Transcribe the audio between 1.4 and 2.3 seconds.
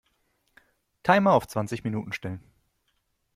zwanzig Minuten